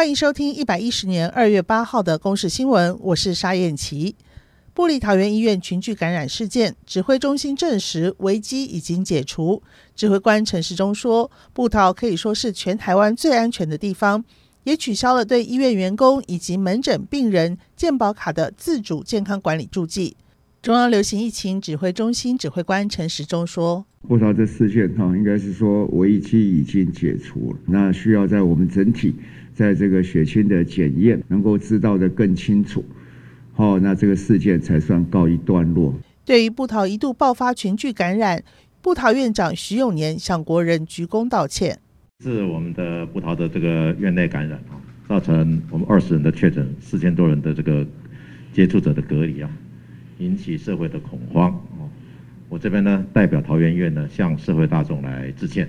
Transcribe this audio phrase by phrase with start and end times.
[0.00, 4.16] 欢迎收听一百一十年二月八号的公视新闻，我是沙燕琪。
[4.72, 9.62] 部立桃园医院群聚感染事件，指挥中心证实危机已经解除。
[9.94, 14.24] 指挥官陈时中说，布桃可以说是全台湾最安全的地方，
[14.64, 20.16] 也取消了对医院员工以及门诊病人健保卡的自主健康管理注记。
[20.62, 29.14] 中央流行疫情指挥中心指挥官陈时中说：“部桃这事件哈，应该是说危机已经解除了，那需要在我们整体
[29.54, 32.84] 在这个血清的检验能够知道的更清楚，
[33.52, 38.42] 好，那这个事件才算告一段落。”对于布桃一度爆发群聚感染，
[38.80, 41.78] 布桃院长徐永年向国人鞠躬道歉
[42.22, 44.78] ：“是我们的布桃的这个院内感染啊，
[45.08, 47.86] 造成我们二十人的确诊，四千多人的这个
[48.52, 49.50] 接触者的隔离啊。”
[50.20, 51.88] 引起社会的恐慌哦，
[52.50, 55.66] 我这边呢代表桃园院呢向社会大众来致歉。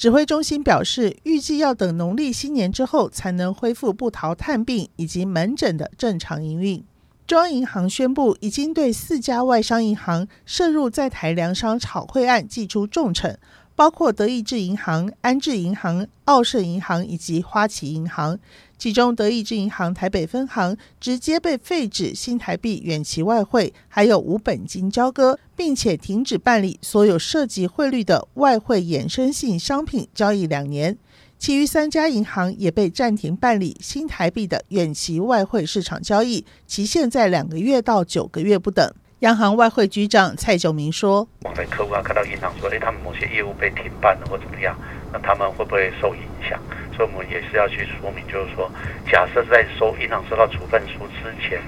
[0.00, 6.82] 指挥中心表示，预计要等农历新年之后才能恢复不逃探病以及门诊的正常营运。
[7.26, 13.36] 中央银行宣布，已经对四家外商银行涉入在台粮商炒汇案祭出重惩。
[13.80, 18.38] 包括德意志银行、安智银行、澳盛银行以及花旗银行，
[18.76, 30.98] 其中德意志银行台北分行直接被废止新台币远期外汇，还有无本金交割，并且停止办理所有涉及汇率的外汇衍生性商品交易两年。
[31.38, 38.92] 其余三家银行也被暂停办理新台币的远期外汇市场交易，期限在两个月到九个月不等。
[39.20, 44.74] 央行外汇局长蔡九明说：“我们客户啊，看到银行说，哎，他们某些业务被停办了或怎么样，
[45.12, 46.58] 那他们会不会受影响？
[46.96, 48.72] 所以我们也是要去说明，就是说，
[49.12, 51.60] 假设在收银行收到处分书之前，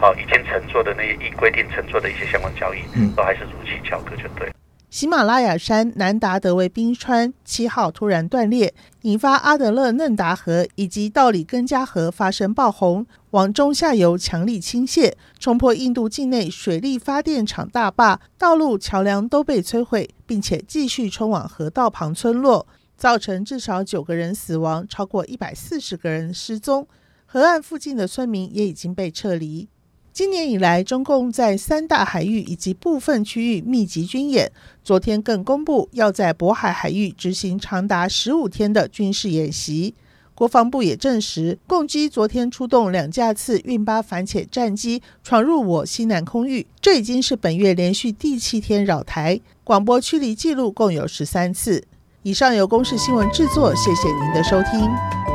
[0.00, 2.82] 好，已经乘坐的那些依规定乘坐的一些相关交易，
[3.16, 4.48] 都还是如期交割就对。”
[4.92, 26.86] 喜马拉雅山南达德维冰川七号突然断裂，引发阿德勒嫩达河以及道里根加河发生爆洪，往中下游强力倾泻，冲破印度境内水力发电厂大坝，道路桥梁都被摧毁，并且继续冲往河道旁村落，造成至少九个人死亡，超过一百四十个人失踪。
[27.24, 29.70] 河岸附近的村民也已经被撤离。
[30.12, 34.52] 今年以来，中共在三大海域以及部分区域密集军演。
[34.84, 39.94] 昨天更公布要在渤海海域执行长达十五天的军事演习。
[40.34, 49.40] 国防部也证实，共机昨天出动两架次运八反潜战机闯入我西南空域，这已经是本月连续第七天扰台。
[49.64, 51.84] 广播驱离记录共有十三次。
[52.22, 55.31] 以上由公视新闻制作，谢谢您的收听。